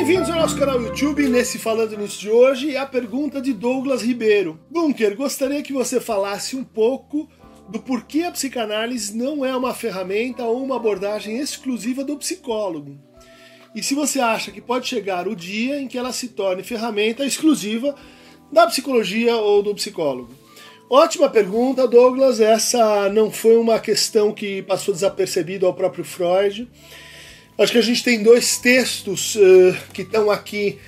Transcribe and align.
Bem-vindos 0.00 0.30
ao 0.30 0.36
nosso 0.36 0.58
canal 0.58 0.80
YouTube, 0.80 1.28
nesse 1.28 1.58
Falando 1.58 1.94
Nisso 1.94 2.18
de 2.20 2.30
hoje, 2.30 2.74
a 2.74 2.86
pergunta 2.86 3.38
de 3.38 3.52
Douglas 3.52 4.00
Ribeiro. 4.00 4.58
Bunker, 4.70 5.14
gostaria 5.14 5.62
que 5.62 5.74
você 5.74 6.00
falasse 6.00 6.56
um 6.56 6.64
pouco 6.64 7.28
do 7.68 7.78
porquê 7.78 8.22
a 8.22 8.30
psicanálise 8.30 9.14
não 9.14 9.44
é 9.44 9.54
uma 9.54 9.74
ferramenta 9.74 10.42
ou 10.42 10.64
uma 10.64 10.76
abordagem 10.76 11.38
exclusiva 11.38 12.02
do 12.02 12.16
psicólogo. 12.16 12.98
E 13.74 13.82
se 13.82 13.94
você 13.94 14.20
acha 14.20 14.50
que 14.50 14.62
pode 14.62 14.88
chegar 14.88 15.28
o 15.28 15.36
dia 15.36 15.78
em 15.78 15.86
que 15.86 15.98
ela 15.98 16.14
se 16.14 16.28
torne 16.28 16.62
ferramenta 16.62 17.22
exclusiva 17.22 17.94
da 18.50 18.66
psicologia 18.66 19.36
ou 19.36 19.62
do 19.62 19.74
psicólogo. 19.74 20.32
Ótima 20.88 21.28
pergunta, 21.28 21.86
Douglas. 21.86 22.40
Essa 22.40 23.10
não 23.10 23.30
foi 23.30 23.58
uma 23.58 23.78
questão 23.78 24.32
que 24.32 24.62
passou 24.62 24.94
desapercebido 24.94 25.66
ao 25.66 25.74
próprio 25.74 26.04
Freud. 26.04 26.66
Acho 27.60 27.72
que 27.72 27.78
a 27.78 27.82
gente 27.82 28.02
tem 28.02 28.22
dois 28.22 28.56
textos 28.56 29.34
uh, 29.34 29.76
que 29.92 30.00
estão 30.00 30.30
aqui 30.30 30.78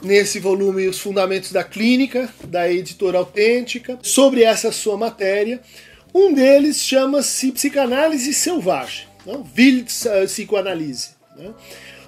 nesse 0.00 0.40
volume, 0.40 0.88
Os 0.88 0.98
Fundamentos 0.98 1.52
da 1.52 1.62
Clínica, 1.62 2.26
da 2.44 2.72
editora 2.72 3.18
Autêntica, 3.18 3.98
sobre 4.02 4.42
essa 4.42 4.72
sua 4.72 4.96
matéria. 4.96 5.60
Um 6.14 6.32
deles 6.32 6.78
chama-se 6.78 7.52
Psicanálise 7.52 8.32
Selvagem, 8.32 9.06
não? 9.26 9.46
Wild 9.54 9.92
Psicoanálise, 10.24 11.10
né? 11.36 11.50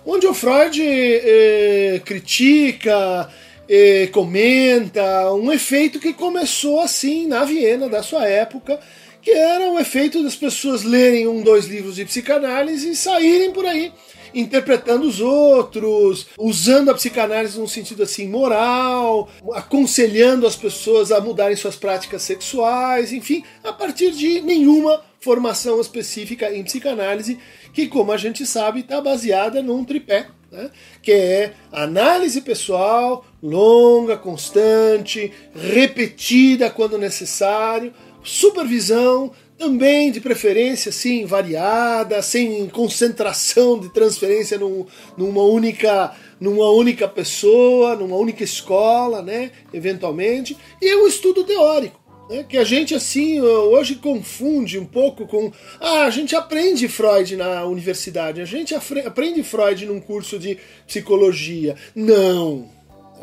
onde 0.06 0.26
o 0.26 0.32
Freud 0.32 0.80
eh, 0.82 2.00
critica, 2.02 3.28
eh, 3.68 4.08
comenta 4.12 5.32
um 5.32 5.52
efeito 5.52 5.98
que 5.98 6.12
começou 6.12 6.80
assim 6.80 7.26
na 7.26 7.44
Viena 7.44 7.88
da 7.88 8.02
sua 8.02 8.26
época, 8.26 8.78
que 9.20 9.30
era 9.30 9.70
o 9.70 9.78
efeito 9.78 10.22
das 10.22 10.36
pessoas 10.36 10.82
lerem 10.82 11.26
um, 11.26 11.42
dois 11.42 11.66
livros 11.66 11.96
de 11.96 12.04
psicanálise 12.04 12.90
e 12.90 12.96
saírem 12.96 13.52
por 13.52 13.64
aí 13.64 13.92
interpretando 14.34 15.06
os 15.06 15.20
outros, 15.20 16.26
usando 16.36 16.90
a 16.90 16.94
psicanálise 16.94 17.58
num 17.58 17.68
sentido 17.68 18.02
assim 18.02 18.28
moral, 18.28 19.28
aconselhando 19.52 20.46
as 20.46 20.56
pessoas 20.56 21.12
a 21.12 21.20
mudarem 21.20 21.56
suas 21.56 21.76
práticas 21.76 22.22
sexuais, 22.22 23.12
enfim, 23.12 23.44
a 23.62 23.72
partir 23.72 24.10
de 24.10 24.40
nenhuma 24.40 25.00
formação 25.20 25.80
específica 25.80 26.52
em 26.52 26.64
psicanálise, 26.64 27.38
que, 27.72 27.86
como 27.86 28.12
a 28.12 28.16
gente 28.16 28.44
sabe, 28.44 28.80
está 28.80 29.00
baseada 29.00 29.62
num 29.62 29.84
tripé, 29.84 30.26
né? 30.50 30.70
que 31.00 31.12
é 31.12 31.54
análise 31.72 32.40
pessoal, 32.42 33.24
longa, 33.44 34.16
constante, 34.16 35.30
repetida 35.54 36.70
quando 36.70 36.96
necessário, 36.96 37.92
supervisão, 38.22 39.32
também 39.58 40.10
de 40.10 40.20
preferência 40.20 40.90
sim 40.90 41.26
variada, 41.26 42.22
sem 42.22 42.66
concentração 42.68 43.78
de 43.78 43.92
transferência 43.92 44.58
num, 44.58 44.86
numa 45.16 45.42
única 45.42 46.16
numa 46.40 46.68
única 46.70 47.06
pessoa, 47.06 47.94
numa 47.94 48.16
única 48.16 48.42
escola, 48.42 49.22
né, 49.22 49.52
eventualmente, 49.72 50.56
e 50.82 50.94
o 50.96 51.06
estudo 51.06 51.44
teórico, 51.44 51.98
né, 52.28 52.44
que 52.46 52.58
a 52.58 52.64
gente 52.64 52.94
assim 52.94 53.40
hoje 53.40 53.94
confunde 53.94 54.78
um 54.78 54.84
pouco 54.84 55.26
com 55.26 55.52
ah, 55.80 56.02
a 56.02 56.10
gente 56.10 56.34
aprende 56.34 56.88
Freud 56.88 57.36
na 57.36 57.64
universidade, 57.64 58.42
a 58.42 58.44
gente 58.44 58.74
aprende 58.74 59.42
Freud 59.42 59.86
num 59.86 60.00
curso 60.00 60.38
de 60.38 60.58
psicologia. 60.86 61.76
Não, 61.94 62.68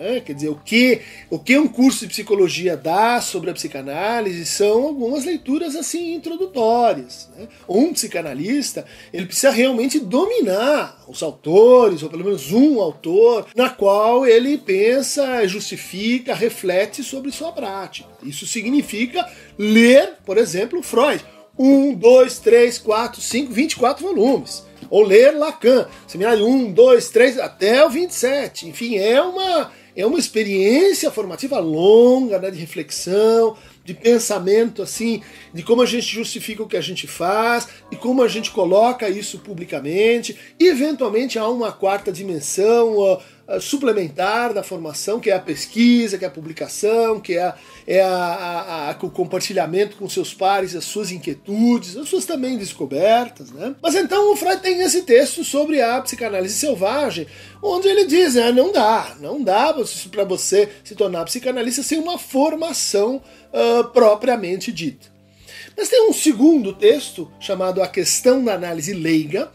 é, 0.02 0.20
quer 0.20 0.34
dizer, 0.34 0.50
o 0.50 0.56
que, 0.56 1.02
o 1.30 1.38
que 1.38 1.58
um 1.58 1.68
curso 1.68 2.00
de 2.00 2.08
psicologia 2.08 2.76
dá 2.76 3.22
sobre 3.22 3.52
a 3.52 3.54
psicanálise 3.54 4.46
são 4.46 4.88
algumas 4.88 5.24
leituras 5.24 5.76
assim 5.76 6.16
introdutórias. 6.16 7.30
Né? 7.38 7.48
Um 7.70 7.94
psicanalista 7.94 8.84
ele 9.14 9.28
precisa 9.28 9.52
realmente 9.52 10.00
dominar 10.00 11.00
os 11.08 11.22
autores, 11.22 12.02
ou 12.02 12.10
pelo 12.10 12.23
menos 12.23 12.52
um 12.52 12.82
autor, 12.82 13.45
na 13.56 13.70
qual 13.70 14.26
ele 14.26 14.58
pensa, 14.58 15.48
justifica, 15.48 16.34
reflete 16.34 17.04
sobre 17.04 17.32
sua 17.32 17.52
prática. 17.52 18.10
Isso 18.23 18.48
significa 18.48 19.30
ler, 19.58 20.14
por 20.26 20.38
exemplo, 20.38 20.82
Freud. 20.82 21.23
Um, 21.58 21.94
dois, 21.94 22.40
três, 22.40 22.80
quatro, 22.80 23.22
cinco, 23.22 23.52
vinte 23.52 23.73
e 23.73 23.76
quatro 23.76 24.08
volumes 24.08 24.64
ou 24.89 25.03
ler 25.03 25.31
Lacan, 25.31 25.87
seminário 26.08 26.45
1, 26.45 26.73
2, 26.73 27.09
3, 27.09 27.39
até 27.39 27.86
o 27.86 27.89
27. 27.89 28.67
Enfim, 28.67 28.97
é 28.97 29.21
uma 29.21 29.71
é 29.95 30.05
uma 30.05 30.19
experiência 30.19 31.11
formativa 31.11 31.59
longa, 31.59 32.39
né, 32.39 32.49
de 32.49 32.58
reflexão, 32.58 33.58
de 33.83 33.93
pensamento 33.93 34.81
assim, 34.81 35.21
de 35.53 35.64
como 35.64 35.81
a 35.81 35.86
gente 35.86 36.05
justifica 36.05 36.64
o 36.64 36.67
que 36.67 36.77
a 36.77 36.81
gente 36.81 37.08
faz 37.08 37.67
e 37.92 37.95
como 37.95 38.23
a 38.23 38.27
gente 38.27 38.52
coloca 38.52 39.09
isso 39.09 39.39
publicamente. 39.39 40.37
E 40.59 40.67
eventualmente 40.67 41.37
há 41.37 41.48
uma 41.48 41.71
quarta 41.71 42.11
dimensão 42.11 43.19
suplementar 43.60 44.54
da 44.54 44.64
formação, 44.64 45.20
que 45.20 45.30
é 45.30 45.36
a 45.36 45.39
pesquisa, 45.39 46.17
que 46.17 46.23
é 46.23 46.28
a 46.28 46.32
publicação, 46.32 47.20
que 47.20 47.34
é, 47.34 47.44
a, 47.44 47.56
é 47.86 48.02
a, 48.02 48.95
a, 49.02 49.06
o 49.06 49.10
compartilhamento 49.10 49.98
com 49.98 50.08
seus 50.08 50.34
pares, 50.34 50.76
as 50.76 50.86
suas 50.86 51.12
inquietudes, 51.12 51.98
as 51.98 52.08
suas 52.08 52.26
também 52.26 52.58
descobertas. 52.58 53.52
Né? 53.52 53.76
Mas 53.82 53.95
então 53.95 54.32
o 54.32 54.36
Freud 54.36 54.61
tem 54.61 54.82
esse 54.82 55.02
texto 55.02 55.44
sobre 55.44 55.82
a 55.82 56.00
psicanálise 56.02 56.56
selvagem, 56.56 57.28
onde 57.61 57.88
ele 57.88 58.06
diz: 58.06 58.36
né, 58.36 58.52
não 58.52 58.72
dá, 58.72 59.16
não 59.20 59.42
dá 59.44 59.73
para 60.11 60.23
você 60.23 60.70
se 60.84 60.95
tornar 60.95 61.26
psicanalista 61.26 61.84
sem 61.84 62.00
uma 62.00 62.17
formação 62.17 63.22
uh, 63.52 63.84
propriamente 63.90 64.72
dita. 64.72 65.11
Mas 65.78 65.90
tem 65.90 66.08
um 66.08 66.14
segundo 66.14 66.73
texto 66.73 67.32
chamado 67.40 67.82
A 67.82 67.88
Questão 67.88 68.44
da 68.44 68.54
Análise 68.54 68.94
Leiga, 68.94 69.52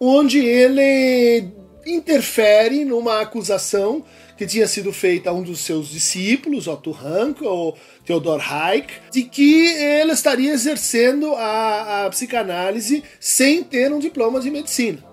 onde 0.00 0.38
ele 0.38 1.48
interfere 1.92 2.84
numa 2.84 3.20
acusação 3.20 4.04
que 4.36 4.46
tinha 4.46 4.68
sido 4.68 4.92
feita 4.92 5.30
a 5.30 5.32
um 5.32 5.42
dos 5.42 5.60
seus 5.60 5.88
discípulos, 5.88 6.68
Otto 6.68 6.92
Rank, 6.92 7.42
ou 7.42 7.76
Theodor 8.06 8.40
Hayek, 8.40 8.94
de 9.10 9.24
que 9.24 9.66
ele 9.66 10.12
estaria 10.12 10.52
exercendo 10.52 11.34
a, 11.34 12.06
a 12.06 12.10
psicanálise 12.10 13.02
sem 13.18 13.64
ter 13.64 13.92
um 13.92 13.98
diploma 13.98 14.40
de 14.40 14.50
medicina. 14.50 15.08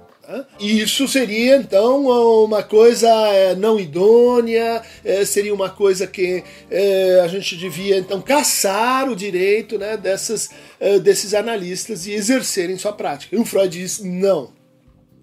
E 0.60 0.82
isso 0.82 1.08
seria 1.08 1.56
então 1.58 2.06
uma 2.44 2.64
coisa 2.64 3.08
é, 3.28 3.56
não 3.56 3.80
idônea, 3.80 4.82
é, 5.04 5.24
seria 5.24 5.54
uma 5.54 5.70
coisa 5.70 6.08
que 6.08 6.44
é, 6.70 7.22
a 7.24 7.28
gente 7.28 7.56
devia 7.56 7.98
então 7.98 8.20
caçar 8.22 9.08
o 9.08 9.16
direito 9.16 9.78
né, 9.78 9.96
dessas, 9.96 10.50
desses 11.04 11.34
analistas 11.34 12.08
e 12.08 12.14
exercerem 12.14 12.78
sua 12.78 12.94
prática. 12.94 13.36
E 13.36 13.40
o 13.40 13.46
Freud 13.46 13.78
diz: 13.78 14.00
não, 14.00 14.50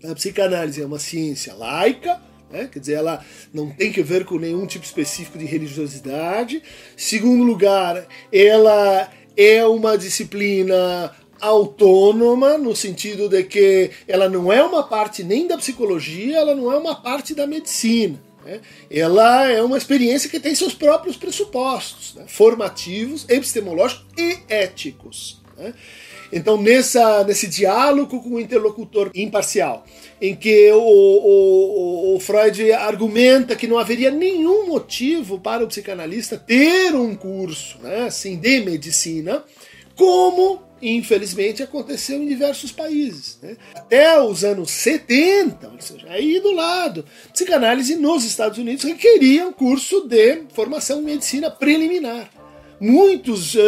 a 0.05 0.15
psicanálise 0.15 0.83
é 0.83 0.87
uma 0.87 0.99
ciência 0.99 1.55
laica, 1.55 2.21
né? 2.51 2.69
quer 2.71 2.79
dizer, 2.79 2.95
ela 2.95 3.25
não 3.53 3.71
tem 3.71 3.91
que 3.93 4.03
ver 4.03 4.25
com 4.25 4.39
nenhum 4.39 4.67
tipo 4.67 4.85
específico 4.85 5.39
de 5.39 5.45
religiosidade. 5.45 6.63
Segundo 6.97 7.43
lugar, 7.45 8.07
ela 8.33 9.11
é 9.37 9.65
uma 9.65 9.97
disciplina 9.97 11.13
autônoma, 11.41 12.57
no 12.57 12.77
sentido 12.77 13.29
de 13.29 13.43
que 13.43 13.91
ela 14.07 14.29
não 14.29 14.53
é 14.53 14.63
uma 14.63 14.85
parte 14.85 15.25
nem 15.25 15.49
da 15.49 15.57
psicologia, 15.57 16.39
ela 16.39 16.55
não 16.55 16.71
é 16.71 16.77
uma 16.77 16.95
parte 16.95 17.35
da 17.35 17.47
medicina. 17.47 18.23
Né? 18.45 18.61
Ela 18.91 19.49
é 19.51 19.63
uma 19.63 19.77
experiência 19.77 20.31
que 20.31 20.39
tem 20.39 20.55
seus 20.55 20.75
próprios 20.75 21.17
pressupostos, 21.17 22.15
né? 22.15 22.25
formativos, 22.29 23.27
epistemológicos 23.29 24.05
e 24.17 24.39
éticos. 24.49 25.43
Né? 25.57 25.75
Então, 26.33 26.57
nessa, 26.57 27.23
nesse 27.25 27.47
diálogo 27.47 28.23
com 28.23 28.31
o 28.31 28.41
interlocutor 28.41 29.11
imparcial, 29.15 29.85
em 30.21 30.35
que 30.35 30.73
o, 30.73 30.81
o, 30.81 32.17
o, 32.17 32.21
Freud 32.21 32.73
argumenta 32.73 33.55
que 33.55 33.67
não 33.67 33.79
haveria 33.79 34.11
nenhum 34.11 34.67
motivo 34.67 35.39
para 35.39 35.63
o 35.63 35.69
psicanalista 35.69 36.39
ter 36.39 36.95
um 36.95 37.15
curso 37.15 37.79
né, 37.83 38.07
assim, 38.07 38.37
de 38.37 38.61
medicina, 38.61 39.45
como 39.95 40.63
infelizmente 40.81 41.63
aconteceu 41.63 42.21
em 42.21 42.27
diversos 42.27 42.73
países. 42.73 43.39
Né? 43.41 43.57
Até 43.75 44.21
os 44.21 44.43
anos 44.43 44.71
70, 44.71 45.69
ou 45.69 45.81
seja, 45.81 46.07
aí 46.09 46.41
do 46.41 46.51
lado, 46.51 47.05
psicanálise 47.33 47.95
nos 47.95 48.25
Estados 48.25 48.59
Unidos 48.59 48.85
requeria 48.85 49.47
um 49.47 49.53
curso 49.53 50.09
de 50.09 50.45
formação 50.53 51.01
em 51.01 51.05
medicina 51.05 51.51
preliminar. 51.51 52.29
Muitos 52.85 53.55
uh, 53.55 53.61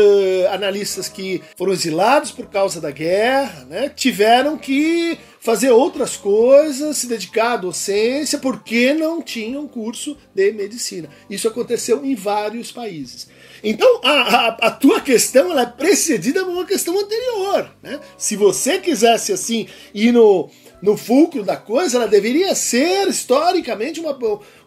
analistas 0.51 1.09
que 1.09 1.41
foram 1.57 1.73
exilados 1.73 2.33
por 2.33 2.47
causa 2.47 2.81
da 2.81 2.91
guerra 2.91 3.65
né, 3.67 3.89
tiveram 3.89 4.59
que 4.59 5.17
fazer 5.39 5.71
outras 5.71 6.17
coisas, 6.17 6.97
se 6.97 7.07
dedicar 7.07 7.53
à 7.53 7.57
docência, 7.59 8.41
porque 8.41 8.93
não 8.93 9.23
tinham 9.23 9.69
curso 9.69 10.17
de 10.35 10.51
medicina. 10.51 11.09
Isso 11.31 11.47
aconteceu 11.47 12.05
em 12.05 12.17
vários 12.17 12.73
países. 12.73 13.29
Então, 13.63 14.01
a, 14.03 14.11
a, 14.11 14.49
a, 14.49 14.71
tua 14.73 15.01
questão 15.01 15.53
ela 15.53 15.63
é 15.63 15.67
precedida 15.67 16.45
por 16.45 16.51
uma 16.51 16.65
questão 16.65 16.99
anterior. 16.99 17.71
Né? 17.85 18.01
Se 18.19 18.35
você 18.35 18.79
quisesse, 18.79 19.33
assim, 19.33 19.69
ir 19.95 20.11
no, 20.11 20.51
no 20.83 20.97
fulcro 20.97 21.43
da 21.43 21.57
coisa, 21.57 21.97
ela 21.97 22.07
deveria 22.09 22.55
ser, 22.55 23.09
historicamente, 23.09 24.01
uma, 24.01 24.19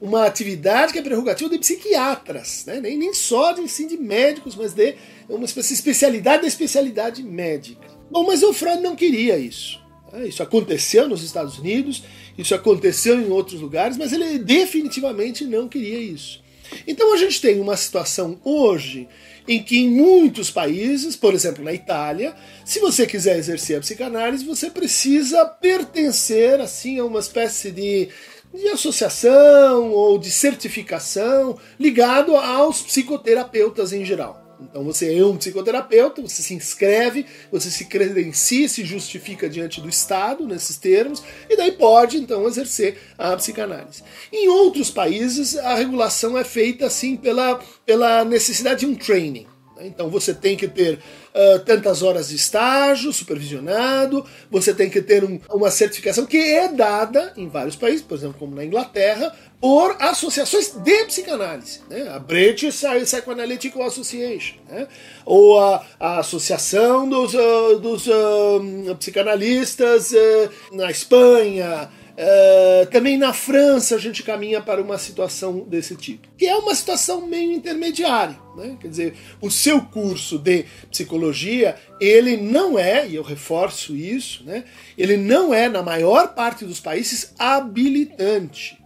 uma 0.01 0.25
atividade 0.25 0.92
que 0.92 1.00
é 1.00 1.01
prerrogativa 1.01 1.50
de 1.50 1.59
psiquiatras. 1.59 2.63
Né? 2.65 2.80
Nem, 2.80 2.98
nem 2.98 3.13
só 3.13 3.51
de, 3.51 3.68
sim, 3.68 3.88
de 3.88 3.98
médicos, 3.98 4.56
mas 4.56 4.74
de 4.74 4.95
uma 5.30 5.45
especialidade 5.45 6.42
da 6.42 6.48
especialidade 6.48 7.24
médica. 7.24 7.88
Bom, 8.09 8.25
mas 8.25 8.42
o 8.42 8.54
Freud 8.54 8.81
não 8.81 8.95
queria 8.95 9.38
isso. 9.38 9.80
Né? 10.12 10.27
Isso 10.27 10.42
aconteceu 10.42 11.07
nos 11.07 11.24
Estados 11.24 11.59
Unidos, 11.59 12.04
isso 12.38 12.56
aconteceu 12.56 13.19
em 13.19 13.30
outros 13.30 13.62
lugares, 13.62 13.98
mas 13.98 14.13
ele 14.13 14.39
definitivamente 14.39 15.45
não 15.45 15.68
queria 15.68 16.00
isso. 16.00 16.42
Então 16.85 17.13
a 17.13 17.18
gente 17.18 17.41
tem 17.41 17.59
uma 17.59 17.77
situação 17.77 18.39
hoje 18.44 19.07
em 19.47 19.63
que 19.63 19.79
em 19.79 19.89
muitos 19.89 20.51
países, 20.51 21.15
por 21.15 21.33
exemplo 21.33 21.63
na 21.63 21.74
Itália, 21.74 22.35
se 22.65 22.79
você 22.79 23.07
quiser 23.07 23.38
exercer 23.38 23.77
a 23.77 23.79
psicanálise, 23.79 24.44
você 24.44 24.69
precisa 24.69 25.45
pertencer 25.45 26.59
assim 26.59 27.00
a 27.00 27.06
uma 27.06 27.19
espécie 27.19 27.71
de, 27.71 28.09
de 28.53 28.68
associação 28.68 29.91
ou 29.91 30.18
de 30.18 30.29
certificação 30.29 31.57
ligado 31.79 32.35
aos 32.35 32.81
psicoterapeutas 32.81 33.94
em 33.94 34.03
geral. 34.03 34.47
Então 34.59 34.83
você 34.83 35.15
é 35.18 35.25
um 35.25 35.38
psicoterapeuta, 35.38 36.21
você 36.21 36.42
se 36.42 36.54
inscreve, 36.54 37.25
você 37.51 37.69
se 37.69 37.86
credencia, 37.86 38.68
se 38.68 38.83
justifica 38.83 39.50
diante 39.50 39.80
do 39.80 39.89
Estado 39.89 40.48
nesses 40.48 40.77
termos, 40.77 41.24
e 41.50 41.56
daí 41.56 41.71
pode 41.71 42.18
então 42.18 42.48
exercer 42.48 42.98
a 43.18 43.36
psicanálise. 43.36 44.04
Em 44.31 44.48
outros 44.48 44.89
países, 44.89 45.57
a 45.57 45.75
regulação 45.75 46.38
é 46.38 46.44
feita 46.44 46.86
assim 46.86 47.15
pela, 47.15 47.59
pela 47.86 48.25
necessidade 48.25 48.81
de 48.81 48.86
um 48.86 48.95
training. 48.95 49.45
Então 49.81 50.09
você 50.09 50.33
tem 50.33 50.56
que 50.56 50.68
ter 50.68 50.95
uh, 50.95 51.59
tantas 51.65 52.01
horas 52.01 52.29
de 52.29 52.35
estágio 52.35 53.12
supervisionado, 53.13 54.25
você 54.50 54.74
tem 54.74 54.89
que 54.89 55.01
ter 55.01 55.24
um, 55.24 55.39
uma 55.50 55.69
certificação 55.71 56.25
que 56.25 56.38
é 56.38 56.68
dada 56.68 57.33
em 57.38 57.47
vários 57.47 57.75
países, 57.75 58.01
por 58.01 58.18
exemplo, 58.18 58.38
como 58.39 58.56
na 58.56 58.65
Inglaterra, 58.65 59.33
por 59.59 59.95
associações 60.00 60.69
de 60.71 61.06
psicanálise. 61.06 61.81
Né? 61.89 62.07
A 62.09 62.19
British 62.19 62.83
Psychoanalytical 63.03 63.83
Association, 63.83 64.56
né? 64.69 64.88
ou 65.25 65.59
a, 65.59 65.85
a 66.00 66.19
Associação 66.19 67.07
dos, 67.09 67.33
uh, 67.33 67.79
dos 67.79 68.07
uh, 68.07 68.95
Psicanalistas 69.00 70.12
na 70.71 70.91
Espanha, 70.91 71.89
Uh, 72.18 72.88
também 72.88 73.16
na 73.16 73.31
França 73.31 73.96
a 73.96 74.00
gente 74.00 74.24
caminha 74.24 74.60
para 74.60 74.81
uma 74.81 74.98
situação 74.98 75.60
desse 75.60 75.96
tipo, 75.96 76.28
que 76.36 76.48
é 76.48 76.56
uma 76.56 76.74
situação 76.74 77.28
meio 77.28 77.52
intermediária. 77.52 78.36
Né? 78.56 78.75
Quer 78.81 78.88
dizer, 78.88 79.14
o 79.40 79.52
seu 79.52 79.81
curso 79.81 80.40
de 80.40 80.66
psicologia, 80.90 81.75
ele 82.02 82.36
não 82.36 82.78
é, 82.80 83.08
e 83.08 83.16
eu 83.16 83.22
reforço 83.22 83.96
isso, 83.96 84.44
né? 84.46 84.64
ele 84.98 85.16
não 85.16 85.54
é, 85.54 85.69
na 85.69 85.84
maior 85.84 86.34
parte 86.34 86.66
dos 86.66 86.80
países, 86.80 87.36
habilitante. 87.38 88.84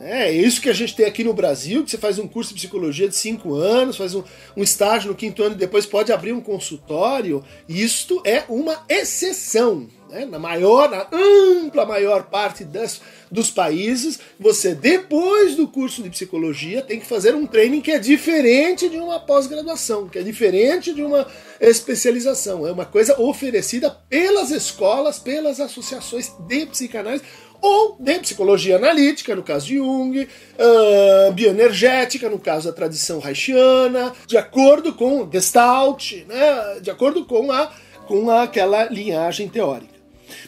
É, 0.00 0.28
é 0.28 0.32
isso 0.32 0.60
que 0.60 0.68
a 0.68 0.74
gente 0.74 0.94
tem 0.94 1.06
aqui 1.06 1.24
no 1.24 1.34
Brasil, 1.34 1.82
que 1.82 1.90
você 1.90 1.98
faz 1.98 2.18
um 2.18 2.28
curso 2.28 2.50
de 2.50 2.60
psicologia 2.60 3.08
de 3.08 3.16
cinco 3.16 3.54
anos, 3.54 3.96
faz 3.96 4.14
um, 4.14 4.22
um 4.56 4.62
estágio 4.62 5.10
no 5.10 5.16
quinto 5.16 5.42
ano 5.42 5.54
e 5.54 5.58
depois 5.58 5.86
pode 5.86 6.12
abrir 6.12 6.32
um 6.32 6.40
consultório. 6.40 7.44
Isto 7.68 8.22
é 8.24 8.44
uma 8.48 8.84
exceção. 8.88 9.88
Né? 10.08 10.24
Na 10.24 10.38
maior, 10.38 10.88
na 10.90 11.06
ampla 11.12 11.84
maior 11.84 12.24
parte 12.24 12.64
das, 12.64 13.00
dos 13.30 13.50
países, 13.50 14.18
você, 14.38 14.74
depois 14.74 15.54
do 15.54 15.68
curso 15.68 16.02
de 16.02 16.10
psicologia, 16.10 16.80
tem 16.80 16.98
que 16.98 17.06
fazer 17.06 17.34
um 17.34 17.46
training 17.46 17.80
que 17.80 17.90
é 17.90 17.98
diferente 17.98 18.88
de 18.88 18.98
uma 18.98 19.20
pós-graduação, 19.20 20.08
que 20.08 20.18
é 20.18 20.22
diferente 20.22 20.94
de 20.94 21.02
uma 21.02 21.26
especialização. 21.60 22.66
É 22.66 22.72
uma 22.72 22.86
coisa 22.86 23.20
oferecida 23.20 23.90
pelas 23.90 24.50
escolas, 24.50 25.18
pelas 25.18 25.60
associações 25.60 26.32
de 26.46 26.66
psicanálise 26.66 27.24
ou 27.60 27.96
de 27.98 28.18
psicologia 28.20 28.76
analítica, 28.76 29.34
no 29.34 29.42
caso 29.42 29.66
de 29.66 29.76
Jung, 29.76 30.20
uh, 30.20 31.32
bioenergética, 31.32 32.28
no 32.28 32.38
caso 32.38 32.68
da 32.68 32.72
tradição 32.72 33.20
haitiana, 33.22 34.12
de 34.26 34.36
acordo 34.36 34.92
com 34.94 35.28
Gestalt, 35.30 36.24
né, 36.26 36.80
de 36.80 36.90
acordo 36.90 37.24
com, 37.24 37.50
a, 37.50 37.72
com 38.06 38.30
aquela 38.30 38.84
linhagem 38.84 39.48
teórica. 39.48 39.98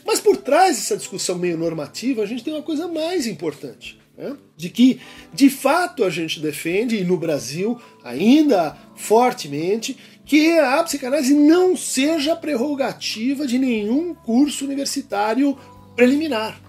Mas 0.04 0.20
por 0.20 0.36
trás 0.36 0.76
dessa 0.76 0.96
discussão 0.96 1.36
meio 1.36 1.56
normativa, 1.56 2.22
a 2.22 2.26
gente 2.26 2.44
tem 2.44 2.52
uma 2.52 2.62
coisa 2.62 2.86
mais 2.86 3.26
importante. 3.26 3.98
Né? 4.16 4.36
De 4.56 4.68
que, 4.68 5.00
de 5.32 5.48
fato, 5.48 6.04
a 6.04 6.10
gente 6.10 6.40
defende, 6.40 6.96
e 6.96 7.04
no 7.04 7.16
Brasil 7.16 7.80
ainda 8.04 8.76
fortemente, 8.94 9.96
que 10.26 10.58
a 10.58 10.82
psicanálise 10.84 11.34
não 11.34 11.76
seja 11.76 12.36
prerrogativa 12.36 13.46
de 13.46 13.58
nenhum 13.58 14.14
curso 14.14 14.64
universitário 14.64 15.58
preliminar. 15.96 16.60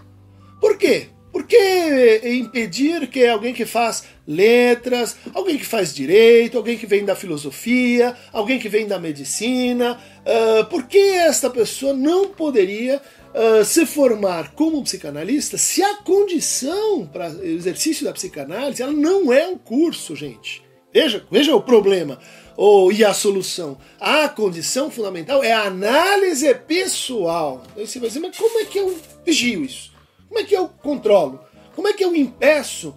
Por 0.61 0.77
quê? 0.77 1.07
Por 1.31 1.47
que 1.47 2.21
impedir 2.23 3.07
que 3.07 3.25
alguém 3.25 3.53
que 3.53 3.65
faz 3.65 4.03
letras, 4.27 5.15
alguém 5.33 5.57
que 5.57 5.65
faz 5.65 5.93
direito, 5.93 6.57
alguém 6.57 6.77
que 6.77 6.85
vem 6.85 7.03
da 7.03 7.15
filosofia, 7.15 8.15
alguém 8.31 8.59
que 8.59 8.69
vem 8.69 8.85
da 8.85 8.99
medicina, 8.99 9.99
uh, 10.21 10.65
por 10.65 10.83
que 10.83 10.99
esta 10.99 11.49
pessoa 11.49 11.93
não 11.93 12.27
poderia 12.27 13.01
uh, 13.33 13.63
se 13.63 13.85
formar 13.85 14.51
como 14.51 14.83
psicanalista 14.83 15.57
se 15.57 15.81
a 15.81 15.95
condição 15.95 17.07
para 17.07 17.29
o 17.29 17.43
exercício 17.45 18.05
da 18.05 18.13
psicanálise 18.13 18.83
ela 18.83 18.91
não 18.91 19.31
é 19.33 19.47
um 19.47 19.57
curso, 19.57 20.15
gente? 20.15 20.61
Veja, 20.93 21.25
veja 21.31 21.55
o 21.55 21.61
problema 21.61 22.19
ou, 22.57 22.91
e 22.91 23.05
a 23.05 23.13
solução. 23.13 23.77
A 23.99 24.27
condição 24.27 24.91
fundamental 24.91 25.41
é 25.41 25.53
a 25.53 25.63
análise 25.63 26.53
pessoal. 26.53 27.63
Aí 27.77 27.87
você 27.87 27.99
vai 27.99 28.09
dizer, 28.09 28.19
mas 28.19 28.37
como 28.37 28.59
é 28.59 28.65
que 28.65 28.77
eu 28.77 28.99
vigio 29.25 29.63
isso? 29.63 29.90
Como 30.31 30.39
é 30.39 30.45
que 30.45 30.55
eu 30.55 30.69
controlo? 30.69 31.41
Como 31.75 31.89
é 31.89 31.93
que 31.93 32.05
eu 32.05 32.15
impeço 32.15 32.95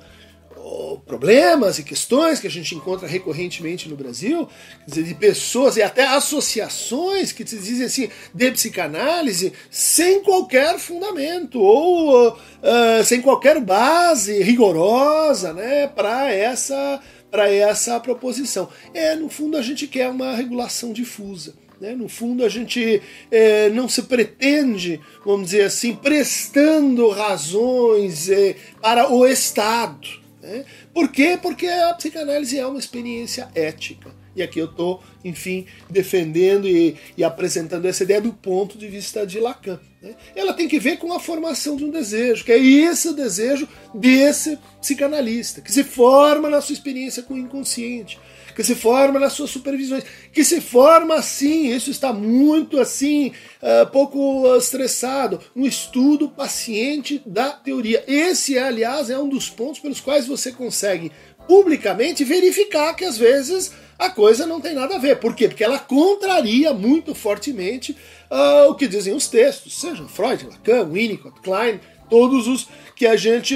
problemas 1.04 1.80
e 1.80 1.82
questões 1.82 2.38
que 2.38 2.46
a 2.46 2.50
gente 2.50 2.76
encontra 2.76 3.08
recorrentemente 3.08 3.88
no 3.88 3.96
Brasil, 3.96 4.48
dizer, 4.86 5.02
de 5.02 5.14
pessoas 5.16 5.76
e 5.76 5.82
até 5.82 6.06
associações 6.06 7.32
que 7.32 7.42
dizem 7.42 7.84
assim 7.84 8.08
de 8.32 8.50
psicanálise 8.52 9.52
sem 9.68 10.22
qualquer 10.22 10.78
fundamento 10.78 11.60
ou 11.60 12.28
uh, 12.30 13.04
sem 13.04 13.20
qualquer 13.20 13.60
base 13.60 14.40
rigorosa, 14.42 15.52
né, 15.52 15.88
para 15.88 16.32
essa 16.32 17.02
essa 17.36 17.98
proposição. 17.98 18.68
É, 18.94 19.16
no 19.16 19.28
fundo 19.28 19.56
a 19.56 19.62
gente 19.62 19.88
quer 19.88 20.08
uma 20.08 20.36
regulação 20.36 20.92
difusa. 20.92 21.63
Né? 21.84 21.94
No 21.94 22.08
fundo, 22.08 22.42
a 22.46 22.48
gente 22.48 23.02
é, 23.30 23.68
não 23.68 23.86
se 23.90 24.04
pretende, 24.04 24.98
vamos 25.22 25.50
dizer 25.50 25.64
assim, 25.64 25.94
prestando 25.94 27.10
razões 27.10 28.30
é, 28.30 28.56
para 28.80 29.12
o 29.12 29.26
Estado. 29.26 30.08
Né? 30.40 30.64
Por 30.94 31.12
quê? 31.12 31.38
Porque 31.40 31.66
a 31.66 31.92
psicanálise 31.92 32.58
é 32.58 32.66
uma 32.66 32.78
experiência 32.78 33.50
ética. 33.54 34.10
E 34.36 34.42
aqui 34.42 34.58
eu 34.58 34.66
estou, 34.66 35.02
enfim, 35.24 35.66
defendendo 35.88 36.66
e, 36.66 36.96
e, 37.16 37.22
apresentando 37.22 37.86
essa 37.86 38.02
ideia 38.02 38.20
do 38.20 38.32
ponto 38.32 38.76
de 38.76 38.88
vista 38.88 39.26
de 39.26 39.38
Lacan. 39.38 39.78
Né? 40.02 40.14
Ela 40.34 40.52
tem 40.52 40.68
que 40.68 40.78
ver 40.78 40.98
com 40.98 41.12
a 41.12 41.20
formação 41.20 41.76
de 41.76 41.84
um 41.84 41.90
desejo, 41.90 42.44
que 42.44 42.52
é 42.52 42.58
esse 42.58 43.08
o 43.08 43.12
desejo 43.12 43.68
desse 43.94 44.58
psicanalista, 44.80 45.60
que 45.60 45.72
se 45.72 45.84
forma 45.84 46.50
na 46.50 46.60
sua 46.60 46.72
experiência 46.72 47.22
com 47.22 47.34
o 47.34 47.38
inconsciente 47.38 48.18
que 48.54 48.62
se 48.62 48.74
forma 48.74 49.18
nas 49.18 49.32
suas 49.32 49.50
supervisões, 49.50 50.04
que 50.32 50.44
se 50.44 50.60
forma 50.60 51.14
assim, 51.16 51.74
isso 51.74 51.90
está 51.90 52.12
muito 52.12 52.78
assim, 52.78 53.32
uh, 53.60 53.90
pouco 53.90 54.56
estressado, 54.56 55.40
no 55.54 55.66
estudo 55.66 56.28
paciente 56.28 57.20
da 57.26 57.50
teoria. 57.50 58.04
Esse, 58.06 58.56
aliás, 58.56 59.10
é 59.10 59.18
um 59.18 59.28
dos 59.28 59.50
pontos 59.50 59.80
pelos 59.80 60.00
quais 60.00 60.26
você 60.26 60.52
consegue 60.52 61.10
publicamente 61.46 62.24
verificar 62.24 62.94
que 62.94 63.04
às 63.04 63.16
vezes 63.16 63.72
a 63.98 64.10
coisa 64.10 64.46
não 64.46 64.60
tem 64.60 64.74
nada 64.74 64.96
a 64.96 64.98
ver. 64.98 65.16
Por 65.16 65.34
quê? 65.34 65.48
Porque 65.48 65.64
ela 65.64 65.78
contraria 65.78 66.72
muito 66.74 67.14
fortemente 67.14 67.96
uh, 68.30 68.70
o 68.70 68.74
que 68.74 68.88
dizem 68.88 69.14
os 69.14 69.28
textos, 69.28 69.80
sejam 69.80 70.08
Freud, 70.08 70.46
Lacan, 70.46 70.88
Winnicott, 70.90 71.40
Klein, 71.40 71.80
todos 72.10 72.46
os 72.46 72.68
que 72.94 73.06
a 73.06 73.16
gente, 73.16 73.54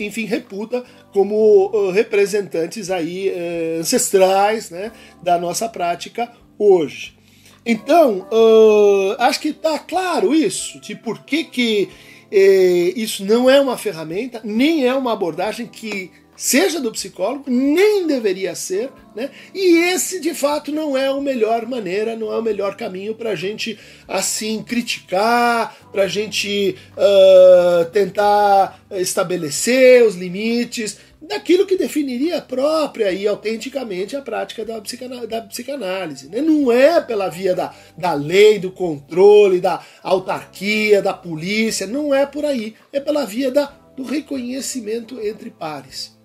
enfim, 0.00 0.24
reputa 0.24 0.84
como 1.12 1.66
uh, 1.66 1.90
representantes 1.90 2.90
aí 2.90 3.30
uh, 3.30 3.80
ancestrais 3.80 4.70
né, 4.70 4.92
da 5.22 5.38
nossa 5.38 5.68
prática 5.68 6.30
hoje. 6.58 7.16
Então, 7.64 8.28
uh, 8.30 9.16
acho 9.18 9.40
que 9.40 9.48
está 9.48 9.78
claro 9.78 10.34
isso, 10.34 10.80
de 10.80 10.94
por 10.94 11.24
que, 11.24 11.42
que 11.42 11.88
eh, 12.30 12.92
isso 12.94 13.24
não 13.24 13.48
é 13.50 13.60
uma 13.60 13.76
ferramenta, 13.76 14.40
nem 14.44 14.86
é 14.86 14.94
uma 14.94 15.12
abordagem 15.12 15.66
que 15.66 16.10
seja 16.36 16.80
do 16.80 16.92
psicólogo, 16.92 17.44
nem 17.48 18.06
deveria 18.06 18.54
ser, 18.54 18.90
né? 19.14 19.30
E 19.54 19.78
esse 19.92 20.20
de 20.20 20.34
fato 20.34 20.70
não 20.70 20.96
é 20.96 21.06
a 21.06 21.20
melhor 21.20 21.66
maneira, 21.66 22.14
não 22.14 22.32
é 22.32 22.38
o 22.38 22.42
melhor 22.42 22.76
caminho 22.76 23.14
para 23.14 23.30
a 23.30 23.34
gente 23.34 23.78
assim 24.06 24.62
criticar, 24.62 25.74
para 25.90 26.02
a 26.02 26.08
gente 26.08 26.76
uh, 26.92 27.90
tentar 27.90 28.80
estabelecer 28.90 30.04
os 30.04 30.14
limites 30.14 30.98
daquilo 31.26 31.66
que 31.66 31.76
definiria 31.76 32.40
própria 32.40 33.10
e 33.10 33.26
autenticamente 33.26 34.16
a 34.16 34.22
prática 34.22 34.64
da, 34.64 34.80
psicana, 34.80 35.26
da 35.26 35.42
psicanálise. 35.42 36.28
Né? 36.28 36.40
Não 36.40 36.70
é 36.70 37.00
pela 37.00 37.28
via 37.28 37.54
da, 37.54 37.74
da 37.96 38.12
lei, 38.12 38.58
do 38.58 38.70
controle, 38.70 39.60
da 39.60 39.82
autarquia, 40.02 41.02
da 41.02 41.12
polícia, 41.12 41.86
não 41.86 42.14
é 42.14 42.24
por 42.26 42.44
aí. 42.44 42.74
É 42.92 43.00
pela 43.00 43.24
via 43.24 43.50
da, 43.50 43.66
do 43.96 44.04
reconhecimento 44.04 45.20
entre 45.20 45.50
pares. 45.50 46.15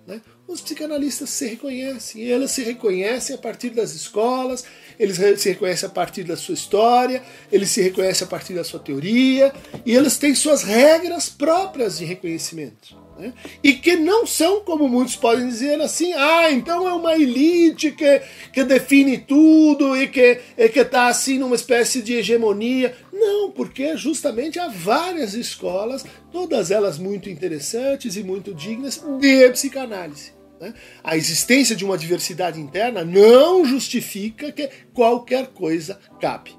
Os 0.52 0.60
psicanalistas 0.60 1.30
se 1.30 1.46
reconhecem. 1.46 2.20
E 2.20 2.30
eles 2.30 2.50
se 2.50 2.62
reconhecem 2.62 3.34
a 3.34 3.38
partir 3.38 3.70
das 3.70 3.94
escolas, 3.94 4.66
eles 4.98 5.16
se 5.16 5.48
reconhecem 5.48 5.88
a 5.88 5.90
partir 5.90 6.24
da 6.24 6.36
sua 6.36 6.52
história, 6.52 7.22
eles 7.50 7.70
se 7.70 7.80
reconhecem 7.80 8.26
a 8.26 8.28
partir 8.28 8.52
da 8.52 8.62
sua 8.62 8.78
teoria, 8.78 9.50
e 9.86 9.94
eles 9.94 10.18
têm 10.18 10.34
suas 10.34 10.62
regras 10.62 11.30
próprias 11.30 11.96
de 11.96 12.04
reconhecimento. 12.04 12.94
Né? 13.18 13.32
E 13.64 13.72
que 13.72 13.96
não 13.96 14.26
são, 14.26 14.60
como 14.60 14.86
muitos 14.86 15.16
podem 15.16 15.48
dizer 15.48 15.80
assim, 15.80 16.12
ah, 16.12 16.50
então 16.50 16.86
é 16.86 16.92
uma 16.92 17.14
elite 17.14 17.90
que, 17.90 18.20
que 18.52 18.62
define 18.62 19.16
tudo 19.16 19.96
e 19.96 20.06
que 20.06 20.38
está 20.58 21.06
assim 21.06 21.38
numa 21.38 21.56
espécie 21.56 22.02
de 22.02 22.12
hegemonia. 22.12 22.94
Não, 23.10 23.50
porque 23.50 23.96
justamente 23.96 24.58
há 24.58 24.68
várias 24.68 25.32
escolas, 25.32 26.04
todas 26.30 26.70
elas 26.70 26.98
muito 26.98 27.30
interessantes 27.30 28.16
e 28.16 28.22
muito 28.22 28.52
dignas, 28.52 29.02
de 29.18 29.48
psicanálise. 29.50 30.41
Né? 30.62 30.72
A 31.02 31.16
existência 31.16 31.74
de 31.74 31.84
uma 31.84 31.98
diversidade 31.98 32.60
interna 32.60 33.04
não 33.04 33.64
justifica 33.64 34.52
que 34.52 34.70
qualquer 34.94 35.48
coisa 35.48 35.98
cabe. 36.20 36.56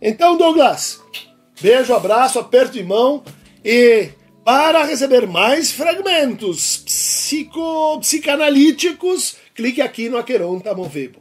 Então, 0.00 0.38
Douglas, 0.38 1.00
beijo, 1.60 1.92
abraço, 1.92 2.38
aperto 2.38 2.74
de 2.74 2.84
mão 2.84 3.24
e 3.64 4.10
para 4.44 4.84
receber 4.84 5.26
mais 5.26 5.72
fragmentos 5.72 6.78
psico 6.78 7.98
psicanalíticos, 7.98 9.36
clique 9.52 9.82
aqui 9.82 10.08
no 10.08 10.16
Aqueronta 10.16 10.72
Movebo. 10.72 11.20